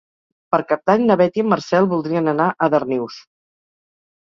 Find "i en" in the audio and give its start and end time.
1.41-1.51